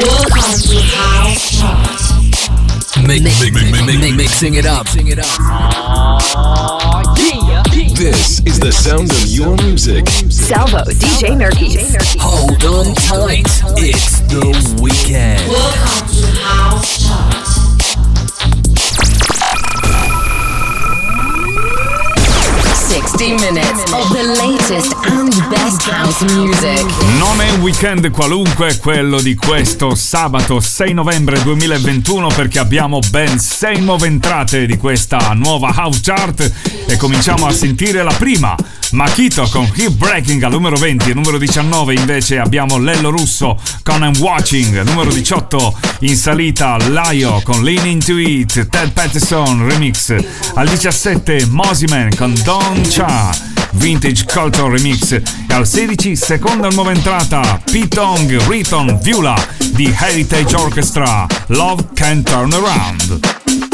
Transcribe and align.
Mix, 0.00 0.08
mix, 3.06 3.52
mix, 3.52 3.82
mix, 3.84 4.16
mixing 4.16 4.54
it 4.54 4.64
up. 4.64 4.86
This 7.96 8.40
is 8.46 8.58
the 8.58 8.72
sound 8.72 9.10
of 9.10 9.26
your 9.26 9.56
music. 9.58 10.08
Salvo, 10.08 10.84
DJ 10.84 11.36
Nerkis. 11.36 12.16
Hold 12.18 12.64
on 12.64 12.94
tight. 12.94 13.44
It's 13.76 14.20
the 14.20 14.80
weekend. 14.80 15.46
Welcome 15.50 16.08
to 16.08 16.26
House 16.40 17.06
Chart. 17.06 17.59
60 22.90 23.34
minutes 23.34 23.92
of 23.92 24.10
the 24.10 24.24
latest 24.36 24.96
and 25.04 25.32
best 25.48 25.88
house 25.88 26.24
music. 26.34 26.84
Non 27.18 27.40
è 27.40 27.48
un 27.52 27.60
weekend 27.60 28.10
qualunque 28.10 28.78
quello 28.78 29.20
di 29.20 29.36
questo 29.36 29.94
sabato 29.94 30.58
6 30.58 30.92
novembre 30.92 31.40
2021 31.40 32.26
perché 32.34 32.58
abbiamo 32.58 32.98
ben 33.10 33.38
6 33.38 33.80
nuove 33.82 34.08
entrate 34.08 34.66
di 34.66 34.76
questa 34.76 35.34
nuova 35.34 35.72
house 35.72 36.00
chart 36.02 36.52
e 36.88 36.96
cominciamo 36.96 37.46
a 37.46 37.52
sentire 37.52 38.02
la 38.02 38.14
prima. 38.18 38.56
Makito 38.92 39.48
con 39.50 39.70
Keep 39.70 39.92
Breaking 39.92 40.42
al 40.42 40.50
numero 40.50 40.76
20, 40.76 41.04
al 41.10 41.14
numero 41.14 41.38
19 41.38 41.94
invece 41.94 42.38
abbiamo 42.38 42.78
Lello 42.78 43.10
Russo 43.10 43.56
con 43.82 44.02
I'm 44.02 44.18
Watching, 44.18 44.82
numero 44.82 45.10
18 45.12 45.78
in 46.00 46.16
salita 46.16 46.76
Laio 46.88 47.40
con 47.44 47.62
Lean 47.62 47.86
Into 47.86 48.18
It, 48.18 48.68
Ted 48.68 48.90
Patterson 48.90 49.68
remix, 49.68 50.14
al 50.54 50.68
17 50.68 51.46
Mosiman 51.46 52.14
con 52.16 52.34
Don 52.42 52.82
Cha. 52.88 53.30
Vintage 53.74 54.24
Culture 54.24 54.68
Remix. 54.68 55.12
E 55.12 55.22
al 55.54 55.64
16 55.64 56.16
seconda 56.16 56.68
nuova 56.70 56.90
entrata 56.90 57.62
Pitong 57.70 58.48
Riton 58.48 58.98
Viola 59.00 59.36
di 59.72 59.94
Heritage 59.96 60.56
Orchestra 60.56 61.24
Love 61.46 61.86
Can 61.94 62.24
Turn 62.24 62.52
Around 62.52 63.69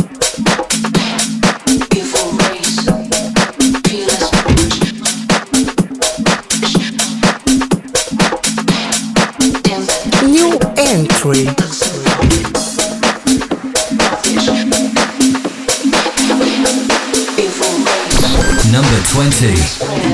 Number 18.71 19.01
20. 19.11 20.06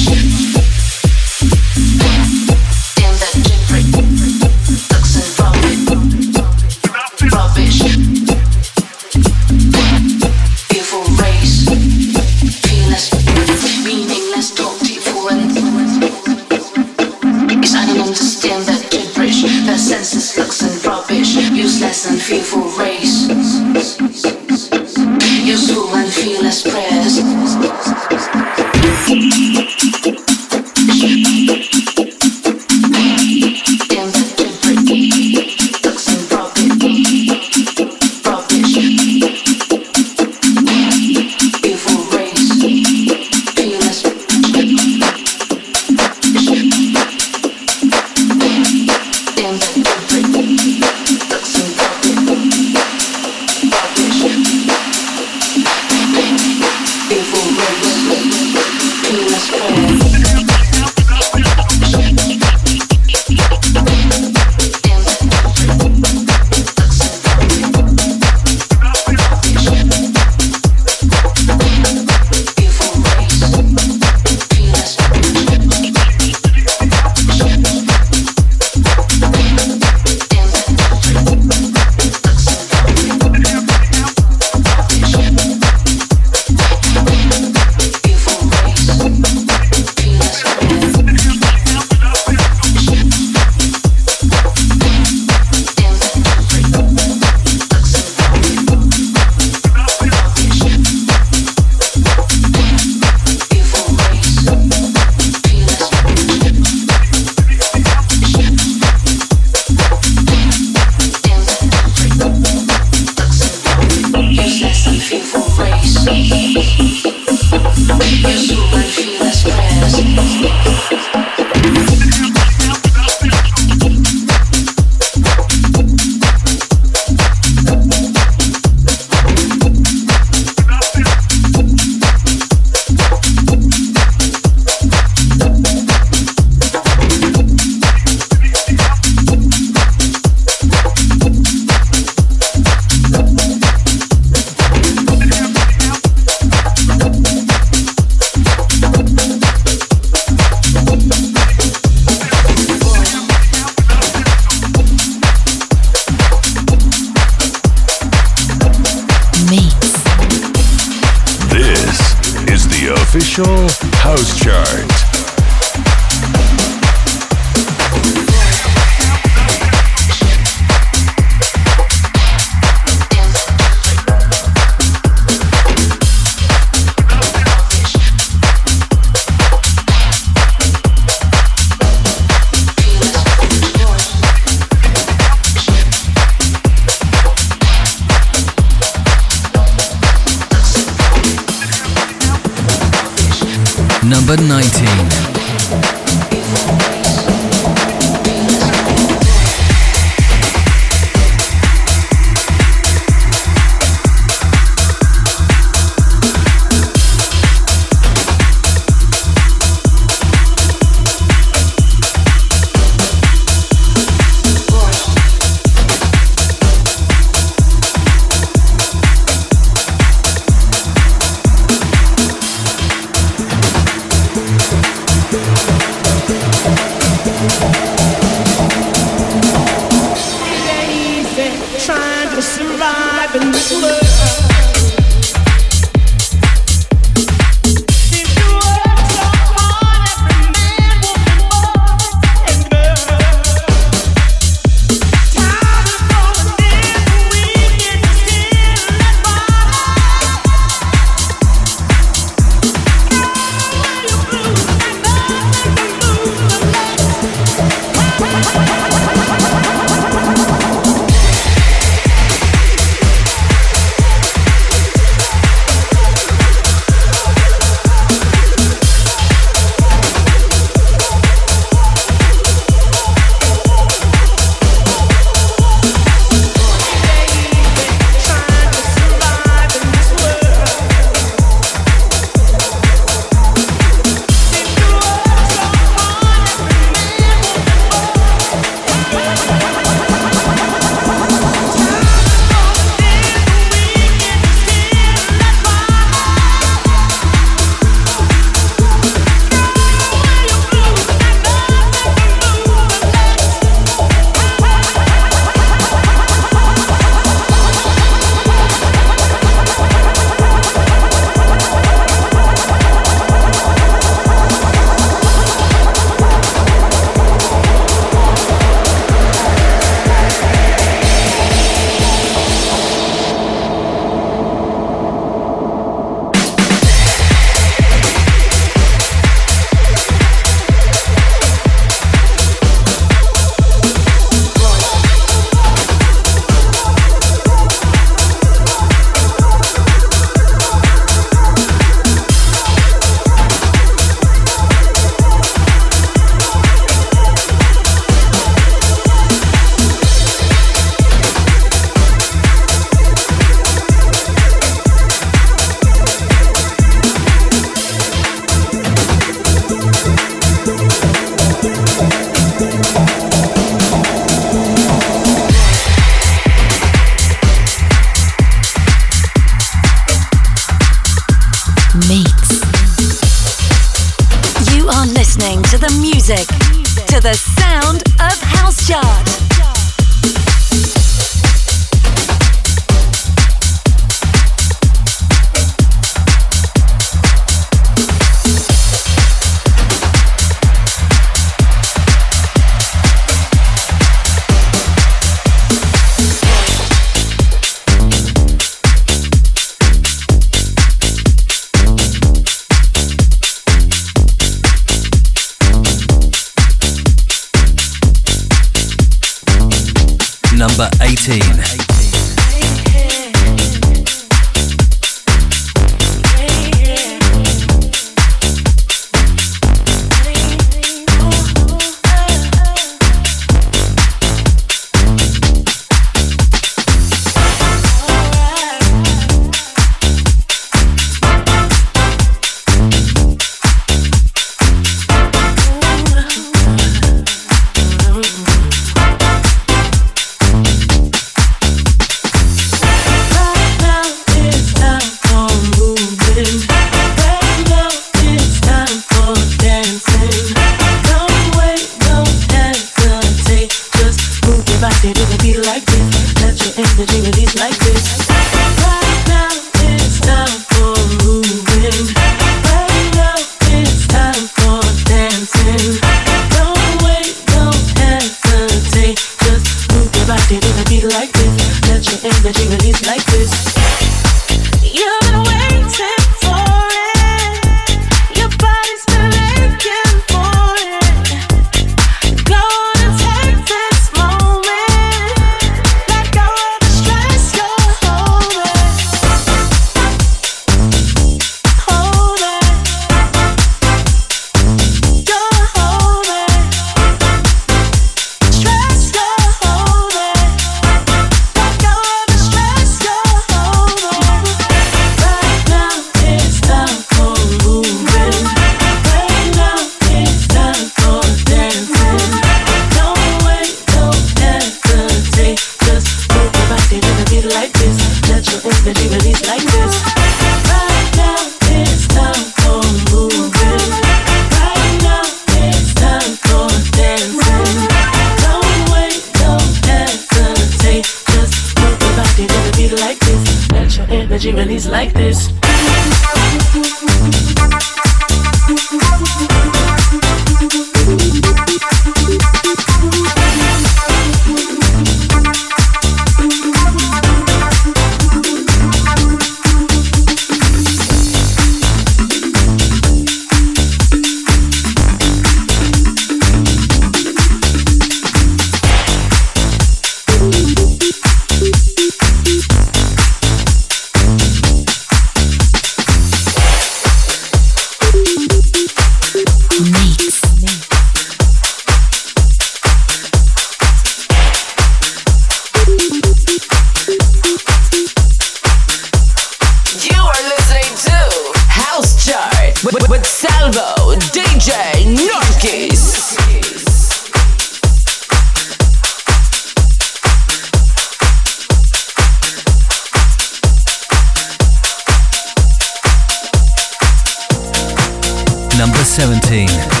number 598.81 599.03
17. 599.03 600.00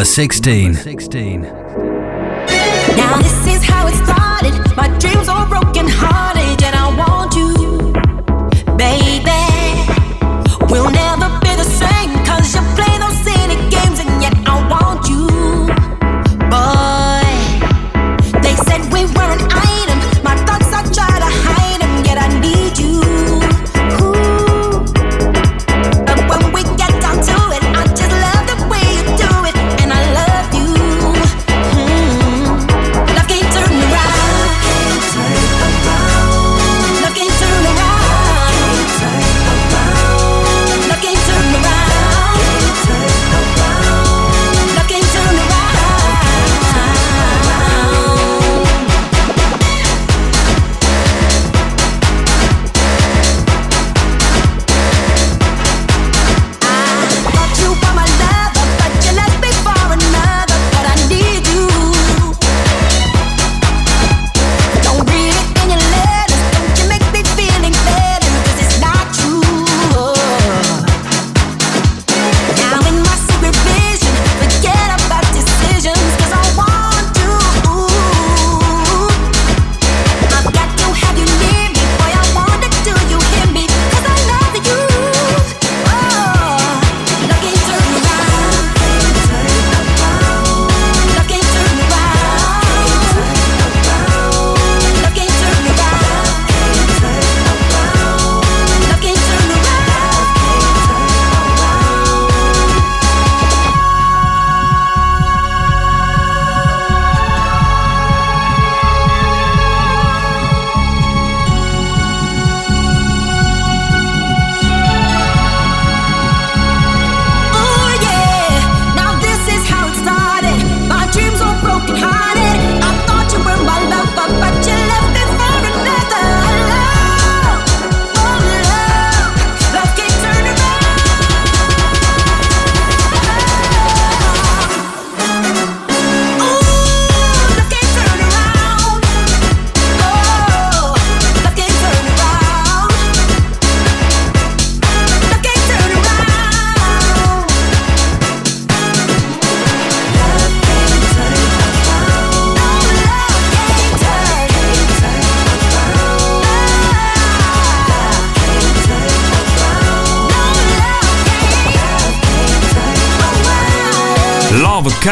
number 0.00 0.06
16. 0.06 0.99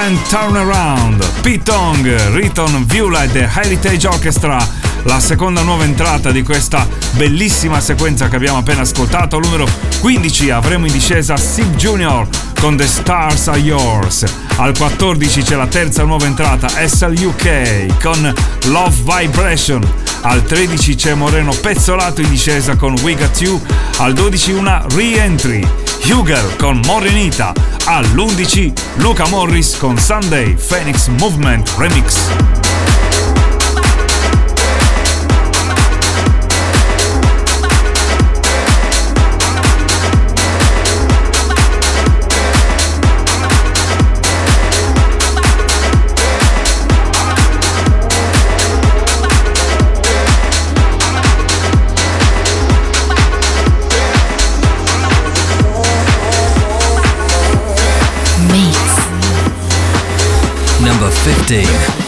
Grand 0.09 0.27
Turnaround, 0.27 1.41
Pitong, 1.43 2.33
Riton 2.33 2.87
Viola 2.87 3.25
e 3.25 3.31
The 3.31 3.47
Heritage 3.55 4.07
Orchestra, 4.07 4.57
la 5.03 5.21
seconda 5.21 5.61
nuova 5.61 5.85
entrata 5.85 6.31
di 6.31 6.43
questa 6.43 6.89
bellissima 7.13 7.79
sequenza 7.79 8.29
che 8.29 8.37
abbiamo 8.37 8.57
appena 8.57 8.81
ascoltato. 8.81 9.37
Al 9.37 9.43
numero 9.43 9.69
15 10.01 10.49
avremo 10.49 10.87
in 10.87 10.93
discesa 10.93 11.37
Sib 11.37 11.75
Junior 11.75 12.27
con 12.59 12.79
The 12.79 12.87
Stars 12.87 13.49
Are 13.49 13.59
Yours. 13.59 14.25
Al 14.57 14.75
14 14.75 15.43
c'è 15.43 15.57
la 15.57 15.67
terza 15.67 16.05
nuova 16.05 16.25
entrata 16.25 16.69
SLUK 16.69 18.01
con 18.03 18.35
Love 18.69 19.03
Vibration. 19.03 19.87
Al 20.23 20.43
13 20.43 20.95
c'è 20.95 21.13
Moreno 21.13 21.53
Pezzolato 21.53 22.23
in 22.23 22.31
discesa 22.31 22.77
con 22.77 22.99
We 23.03 23.15
Got 23.15 23.41
You. 23.43 23.61
Al 23.99 24.15
12 24.15 24.53
una 24.53 24.83
Re-Entry, 24.89 25.69
Hugel 26.07 26.57
con 26.57 26.81
Morenita 26.87 27.68
all'11 27.89 28.75
Luca 28.99 29.27
Morris 29.29 29.75
con 29.79 29.97
Sunday 29.97 30.55
Phoenix 30.59 31.09
Movement 31.09 31.67
Remix. 31.79 32.58
15. 61.29 62.08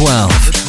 12. 0.00 0.59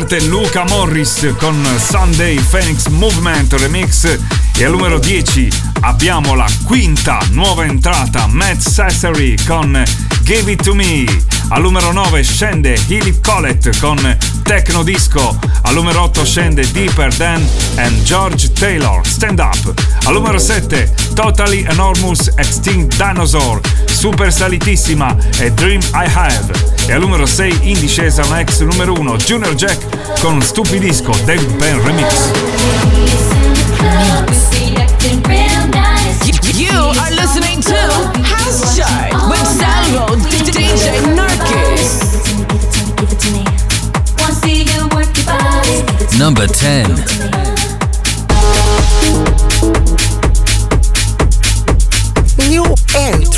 Parte 0.00 0.20
Luca 0.28 0.64
Morris 0.64 1.34
con 1.36 1.62
Sunday 1.78 2.38
Phoenix 2.50 2.86
Movement 2.86 3.52
Remix 3.52 4.18
e 4.56 4.64
al 4.64 4.70
numero 4.70 4.98
10 4.98 5.48
abbiamo 5.80 6.34
la 6.34 6.46
quinta 6.64 7.18
nuova 7.32 7.66
entrata 7.66 8.26
Matt 8.26 8.60
Sassery 8.60 9.36
con 9.44 9.82
Give 10.22 10.52
It 10.52 10.62
To 10.62 10.74
Me. 10.74 11.04
Al 11.48 11.60
numero 11.60 11.92
9 11.92 12.22
scende 12.22 12.80
Hilly 12.86 13.20
Collett 13.20 13.78
con 13.78 14.16
Techno 14.42 14.82
Disco. 14.82 15.38
Al 15.62 15.74
numero 15.74 16.02
8 16.02 16.24
scende 16.24 16.70
Deeper 16.70 17.14
Than 17.14 17.46
and 17.76 18.02
George 18.02 18.52
Taylor 18.52 19.06
Stand 19.06 19.38
Up. 19.38 19.74
Al 20.04 20.14
numero 20.14 20.38
7 20.38 20.94
Totally 21.14 21.66
Enormous 21.68 22.30
Extinct 22.36 22.96
Dinosaur 22.96 23.60
Super 23.86 24.32
salitissima 24.32 25.14
e 25.38 25.52
Dream 25.52 25.80
I 25.92 26.08
Have. 26.14 26.79
E 26.90 26.92
al 26.92 27.02
numero 27.02 27.24
6 27.24 27.58
in 27.60 27.78
discesa 27.78 28.24
un 28.26 28.36
ex 28.36 28.62
numero 28.62 28.92
1 28.94 29.16
Junior 29.24 29.54
Jack 29.54 30.18
con 30.18 30.42
Stupidisco 30.42 31.12
David 31.24 31.48
Ben 31.52 31.80
Remix. 31.84 32.32
You 36.52 36.90
are 36.98 37.14
listening 37.14 37.62
to 37.62 37.76
House 38.24 38.74
Chart 38.74 39.12
with 39.28 39.46
Salvo 39.56 40.16
DJ 40.16 41.00
Narkis. 41.14 42.00
Number 46.18 46.48
10. 46.48 47.04
New 52.48 52.64
entry. 52.96 53.29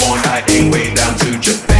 one 0.00 0.22
night 0.22 0.48
ain't 0.50 0.72
way 0.72 0.94
down 0.94 1.16
to 1.18 1.38
Japan. 1.38 1.71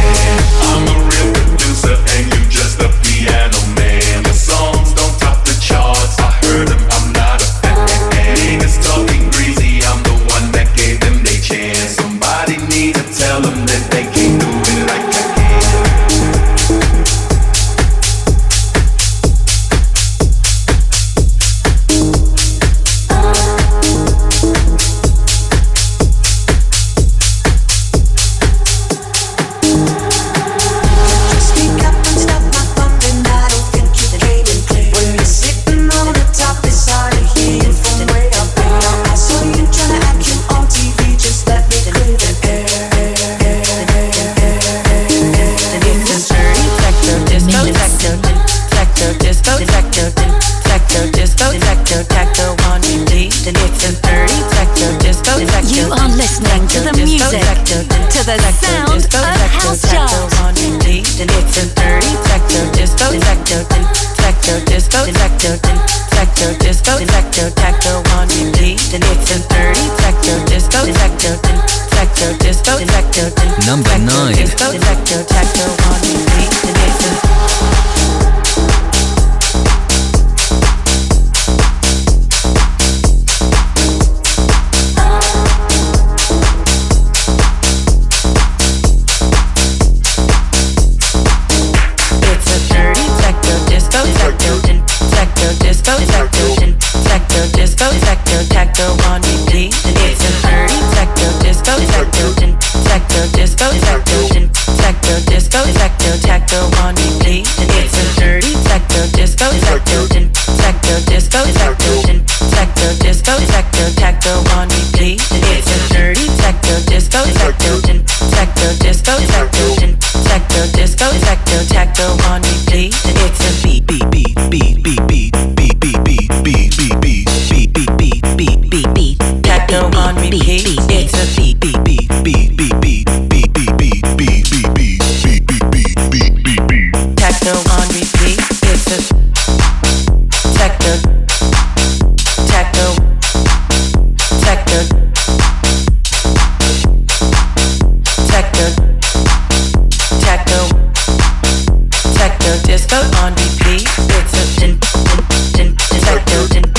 disco 152.63 152.97
on 153.21 153.33
repeat. 153.35 153.87
It's 154.17 154.33
a 154.33 154.59
din, 154.59 154.79
din, 154.79 155.19
din, 155.53 155.53
din, 155.53 155.75
din, 155.91 155.99
din, 155.99 156.23
din, 156.25 156.47
din. 156.49 156.72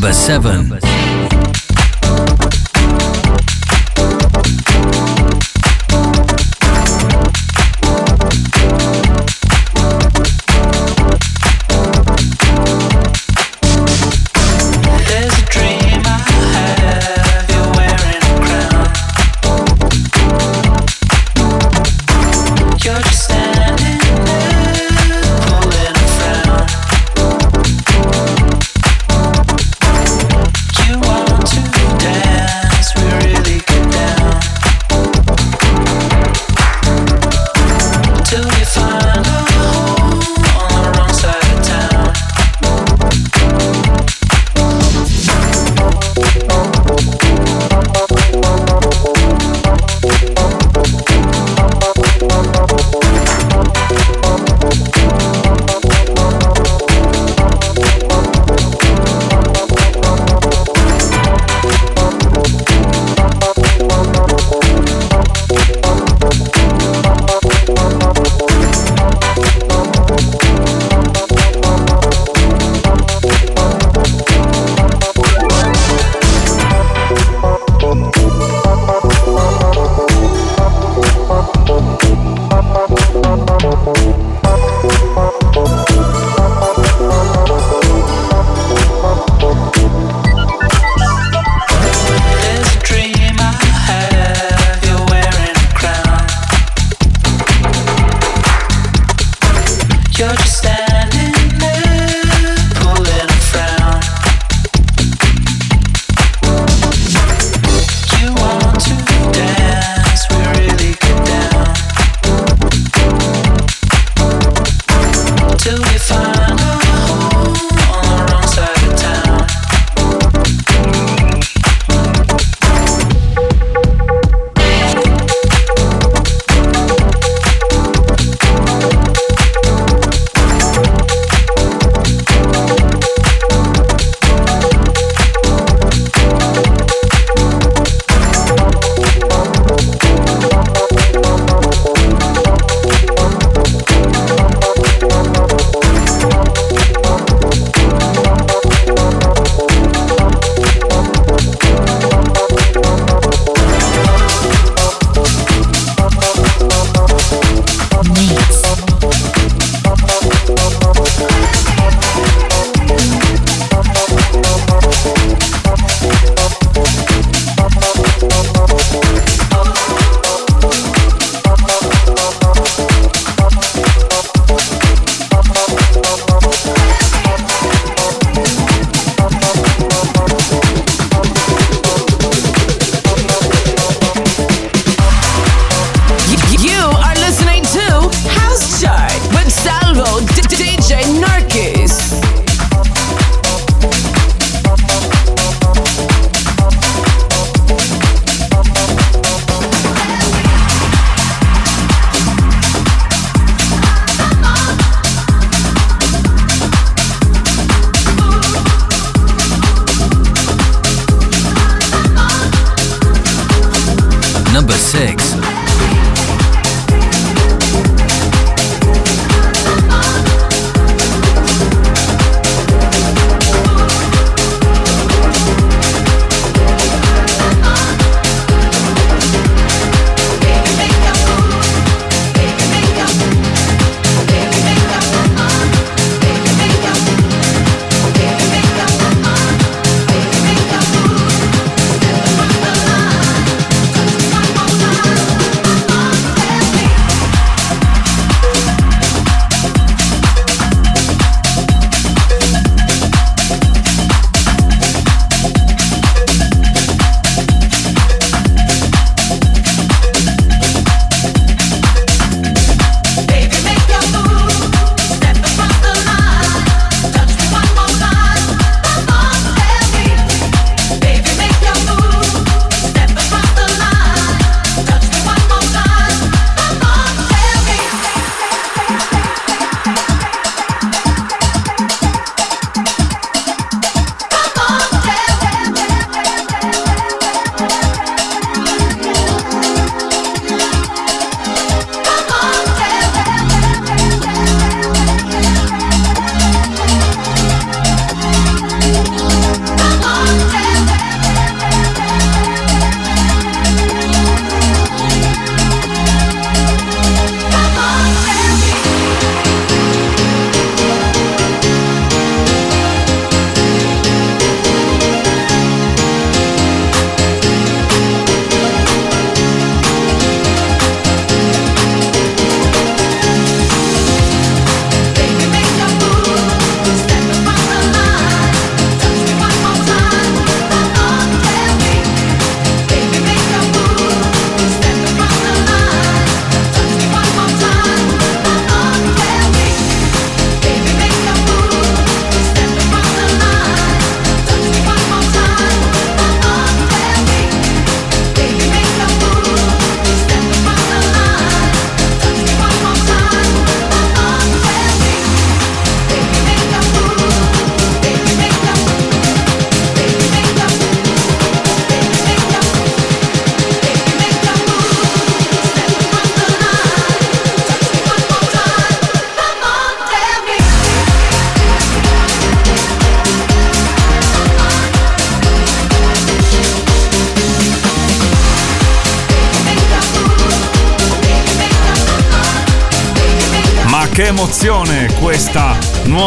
Number 0.00 0.14
7. 0.14 0.89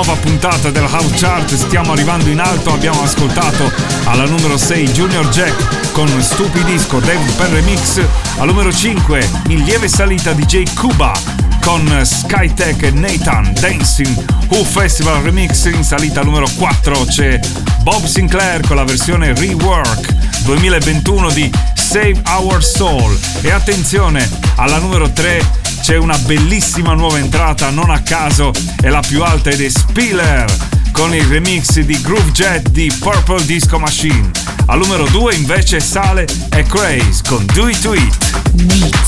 Nuova 0.06 0.20
puntata 0.20 0.70
del 0.70 0.84
House 0.84 1.16
Chart. 1.16 1.54
Stiamo 1.54 1.93
arrivando 1.93 2.30
in 2.30 2.39
alto, 2.39 2.74
abbiamo 2.74 3.01
ascoltato 3.04 3.72
alla 4.06 4.26
numero 4.26 4.58
6 4.58 4.88
Junior 4.89 5.28
Jack 5.30 5.91
con 5.91 6.08
Stupidisco 6.22 6.99
David 6.99 7.32
per 7.36 7.49
Remix. 7.49 8.01
Al 8.39 8.47
numero 8.47 8.72
5 8.72 9.30
in 9.47 9.64
lieve 9.64 9.88
salita 9.88 10.34
DJ 10.34 10.74
Cuba 10.74 11.14
con 11.62 12.01
Skytech 12.04 12.84
e 12.84 12.91
Nathan 12.91 13.54
Dancing 13.60 14.26
Who 14.49 14.64
Festival 14.66 15.22
Remix. 15.22 15.66
In 15.66 15.84
salita 15.84 16.20
al 16.20 16.26
numero 16.26 16.47
4 16.54 17.06
c'è 17.06 17.39
Bob 17.82 18.04
Sinclair 18.06 18.66
con 18.68 18.76
la 18.76 18.84
versione 18.84 19.34
Rework 19.34 20.14
2021 20.43 21.30
di 21.32 21.51
Save 21.76 22.22
Our 22.28 22.64
Soul. 22.64 23.18
E 23.41 23.51
attenzione, 23.51 24.28
alla 24.56 24.80
numero 24.80 25.10
3 25.10 25.62
c'è 25.84 25.98
una 25.98 26.18
bellissima 26.20 26.94
nuova 26.94 27.18
entrata, 27.18 27.70
non 27.70 27.90
a 27.90 28.02
caso 28.02 28.54
è 28.80 28.88
la 28.88 29.02
più 29.06 29.22
alta 29.22 29.50
ed 29.50 29.60
è 29.60 29.68
Spiller 29.68 30.46
con 30.94 31.14
il 31.14 31.26
remix 31.26 31.78
di 31.80 32.00
Groove 32.00 32.32
Jet 32.32 32.70
di 32.70 32.90
Purple 33.00 33.44
Disco 33.44 33.78
Machine. 33.80 34.32
Al 34.68 34.80
numero 34.80 35.06
2 35.10 35.36
invece 35.36 35.82
sale 35.82 36.26
è 36.48 36.64
Craze 36.64 37.22
con 37.28 37.46
Do 37.54 37.68
It 37.68 37.82
To 37.82 37.94
It. 37.94 39.03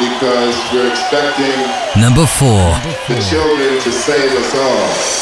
because 0.00 0.56
we're 0.72 0.88
expecting 0.90 1.52
number 2.00 2.24
four 2.24 2.72
the 3.06 3.20
children 3.28 3.78
to 3.80 3.92
save 3.92 4.32
us 4.32 4.54
all. 4.56 5.19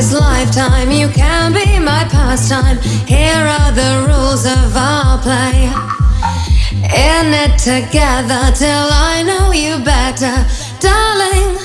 this 0.00 0.18
lifetime. 0.18 0.90
You 0.90 1.08
can 1.08 1.52
be 1.52 1.78
my 1.78 2.04
pastime. 2.04 2.78
Here 3.06 3.44
are 3.58 3.72
the 3.72 4.06
rules 4.08 4.46
of 4.46 4.76
our 4.76 5.18
play. 5.18 5.68
In 6.82 7.34
it 7.44 7.58
together 7.58 8.42
till 8.54 8.88
I 9.12 9.22
know 9.26 9.52
you 9.52 9.78
better, 9.84 10.36
darling. 10.80 11.58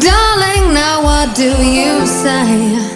Darling, 0.00 0.74
now 0.74 1.02
what 1.04 1.36
do 1.36 1.50
you 1.62 2.06
say? 2.06 2.90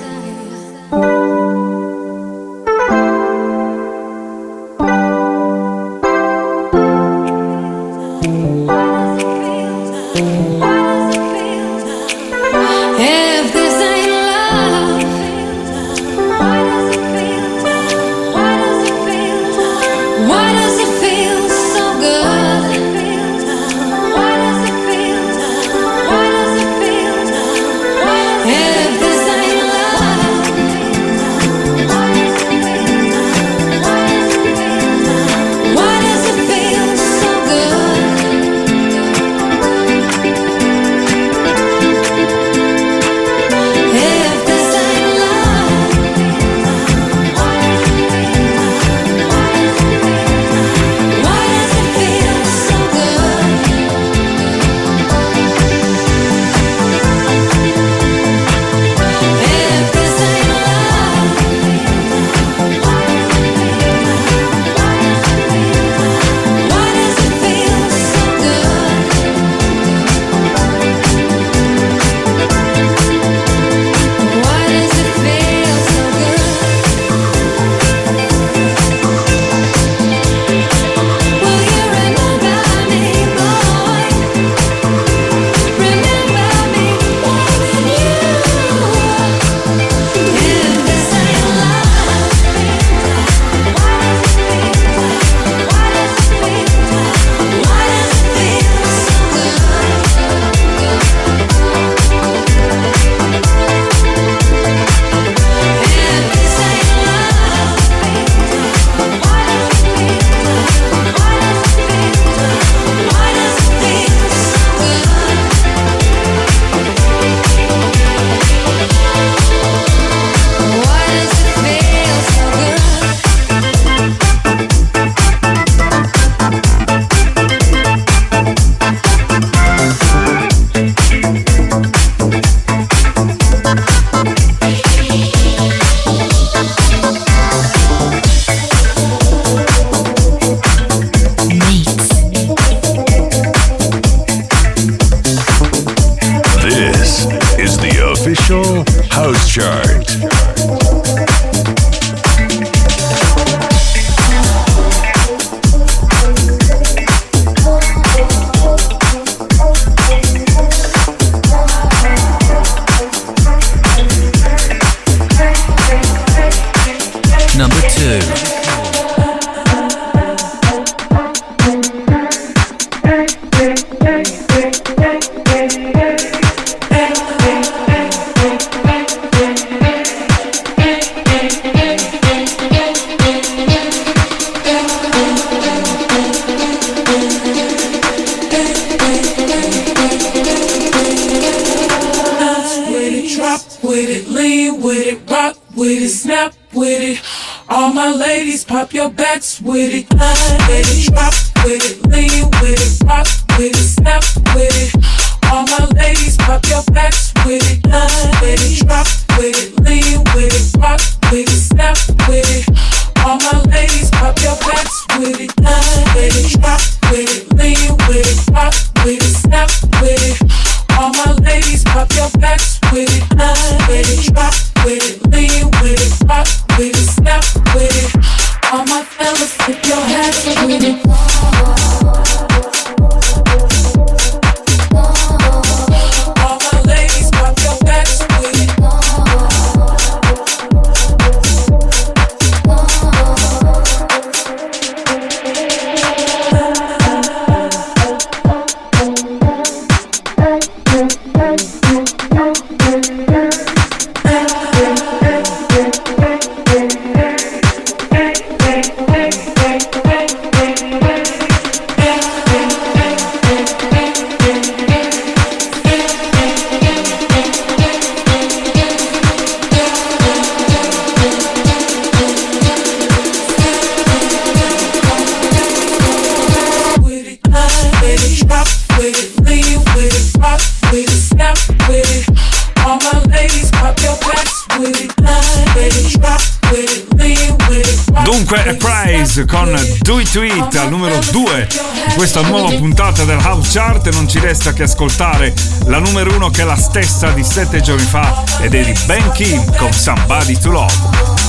Dunque, 288.44 288.68
a 288.68 288.74
Prize 288.74 289.46
con 289.46 289.74
Do 290.00 290.20
It 290.20 290.30
To 290.32 290.42
It 290.42 290.76
al 290.76 290.90
numero 290.90 291.18
2 291.30 291.66
di 292.08 292.14
questa 292.14 292.42
nuova 292.42 292.76
puntata 292.76 293.24
del 293.24 293.38
House 293.42 293.70
Chart. 293.72 294.12
Non 294.12 294.28
ci 294.28 294.38
resta 294.38 294.74
che 294.74 294.82
ascoltare 294.82 295.54
la 295.86 295.98
numero 295.98 296.34
1 296.34 296.50
che 296.50 296.60
è 296.60 296.64
la 296.66 296.76
stessa 296.76 297.30
di 297.30 297.42
7 297.42 297.80
giorni 297.80 298.04
fa 298.04 298.44
ed 298.60 298.74
è 298.74 298.84
di 298.84 298.92
Ben 299.06 299.30
Kim 299.32 299.64
con 299.76 299.90
Somebody 299.94 300.58
To 300.58 300.70
Love. 300.70 301.43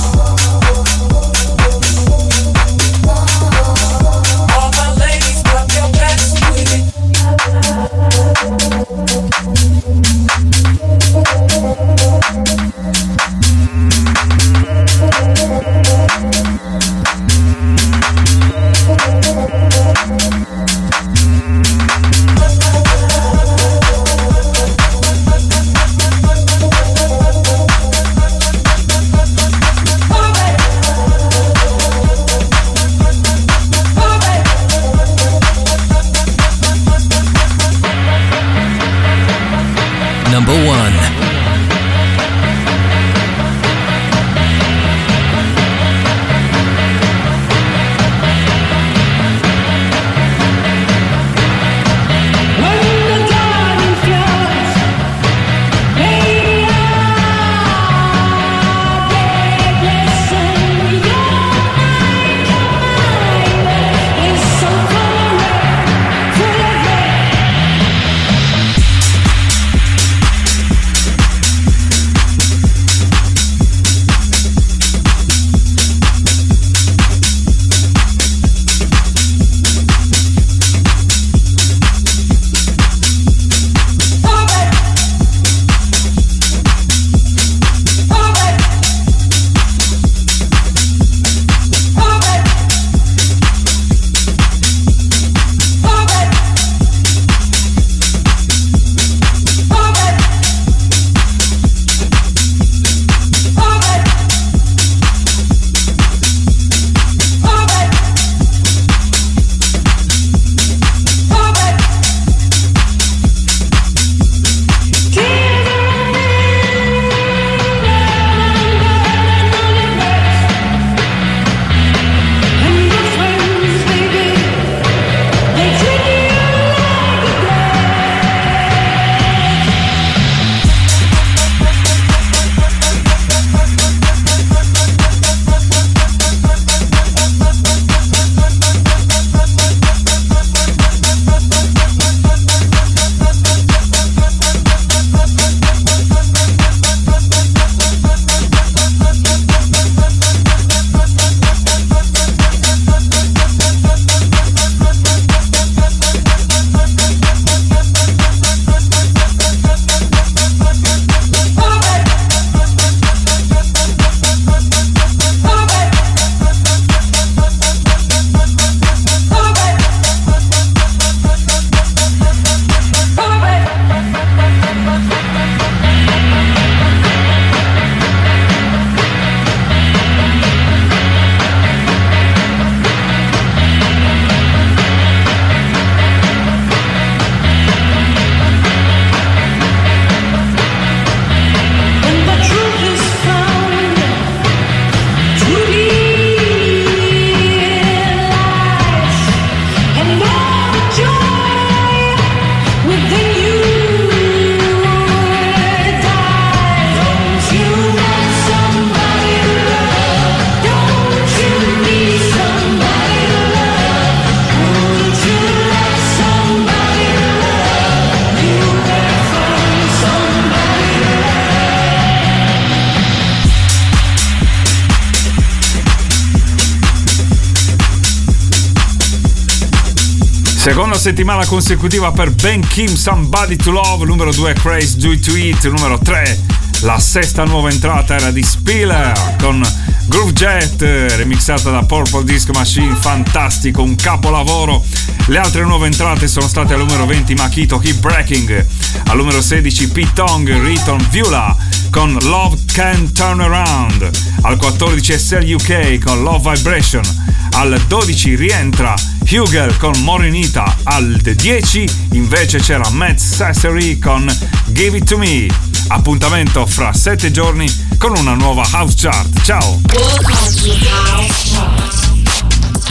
Settimana 231.06 231.46
consecutiva 231.46 232.10
per 232.10 232.32
Ben 232.32 232.66
Kim 232.66 232.92
Somebody 232.92 233.54
to 233.54 233.70
Love, 233.70 234.04
numero 234.06 234.32
2 234.32 234.54
Craze 234.54 234.96
Do 234.96 235.12
It 235.12 235.24
To 235.24 235.36
It, 235.36 235.64
numero 235.68 236.00
3 236.00 236.36
la 236.80 236.98
sesta 236.98 237.44
nuova 237.44 237.70
entrata 237.70 238.16
era 238.16 238.32
di 238.32 238.42
Spiller 238.42 239.36
con 239.38 239.64
Groove 240.06 240.32
Jet 240.32 240.82
remixata 241.16 241.70
da 241.70 241.84
Purple 241.84 242.24
Disc 242.24 242.50
Machine, 242.50 242.96
fantastico, 242.96 243.82
un 243.82 243.94
capolavoro. 243.94 244.84
Le 245.26 245.38
altre 245.38 245.62
nuove 245.62 245.86
entrate 245.86 246.26
sono 246.26 246.48
state 246.48 246.74
al 246.74 246.80
numero 246.80 247.06
20 247.06 247.34
Makito 247.34 247.78
Keep 247.78 248.00
Breaking, 248.00 248.66
al 249.06 249.16
numero 249.16 249.40
16 249.40 249.88
P-Tong 249.88 250.60
Riton 250.60 251.06
Viola 251.10 251.56
con 251.90 252.18
Love 252.20 252.58
Can 252.72 253.12
Turn 253.12 253.40
Around, 253.40 254.10
al 254.42 254.56
14 254.56 255.18
SL 255.18 255.54
UK 255.54 256.04
con 256.04 256.22
Love 256.22 256.52
Vibration, 256.52 257.04
al 257.52 257.80
12 257.86 258.34
rientra 258.34 258.94
Hugel 259.28 259.76
con 259.78 259.92
Morinita, 260.02 260.76
al 260.84 261.16
10 261.20 261.84
invece 262.12 262.58
c'era 262.58 262.88
Matt 262.90 263.18
Sassery 263.18 263.98
con 263.98 264.24
Give 264.72 264.98
It 264.98 265.04
To 265.04 265.18
Me. 265.18 265.46
Appuntamento 265.88 266.64
fra 266.64 266.92
7 266.92 267.32
giorni 267.32 267.68
con 267.98 268.16
una 268.16 268.34
nuova 268.34 268.64
house 268.64 268.94
chart. 268.96 269.42
Ciao! 269.42 269.80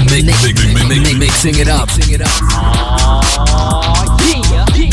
Mix, 0.09 0.23
mix, 0.43 0.83
mix, 0.83 1.13
mixing 1.13 1.59
it 1.59 1.69
up. 1.69 1.89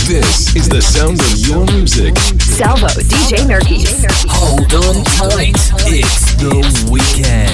This 0.06 0.54
is 0.54 0.68
the 0.68 0.80
sound 0.80 1.18
of 1.20 1.38
your 1.38 1.64
music. 1.72 2.16
Salvo, 2.40 2.86
DJ 2.86 3.44
Nerkis. 3.46 4.04
Hold 4.28 4.72
on 4.74 5.02
tight. 5.04 5.56
It's 5.86 6.36
the 6.36 6.62
weekend. 6.88 7.50